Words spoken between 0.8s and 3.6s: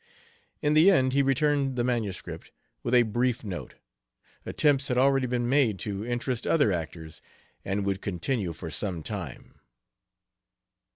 end he returned the MS. with a brief